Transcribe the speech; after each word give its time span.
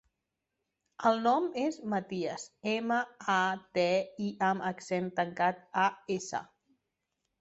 El 1.09 1.19
nom 1.25 1.49
és 1.63 1.75
Matías: 1.91 2.45
ema, 2.73 2.97
a, 3.35 3.37
te, 3.79 3.87
i 4.29 4.33
amb 4.49 4.67
accent 4.73 5.15
tancat, 5.21 5.65
a, 5.87 5.89
essa. 6.21 6.43